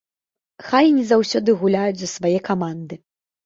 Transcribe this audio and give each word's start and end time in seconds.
Хай 0.69 0.85
і 0.93 0.95
не 0.97 1.03
заўсёды 1.11 1.57
гуляюць 1.61 1.95
за 2.03 2.13
свае 2.17 2.35
каманды. 2.51 2.95